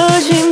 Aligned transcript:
judging 0.00 0.49